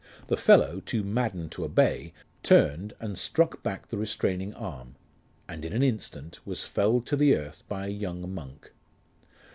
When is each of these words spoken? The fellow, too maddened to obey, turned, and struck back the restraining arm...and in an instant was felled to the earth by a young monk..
The 0.29 0.35
fellow, 0.35 0.79
too 0.79 1.03
maddened 1.03 1.51
to 1.51 1.63
obey, 1.63 2.11
turned, 2.41 2.95
and 2.99 3.19
struck 3.19 3.61
back 3.61 3.87
the 3.89 3.99
restraining 3.99 4.51
arm...and 4.55 5.63
in 5.63 5.73
an 5.73 5.83
instant 5.83 6.39
was 6.43 6.63
felled 6.63 7.05
to 7.05 7.15
the 7.15 7.35
earth 7.35 7.63
by 7.67 7.85
a 7.85 7.89
young 7.91 8.33
monk.. 8.33 8.71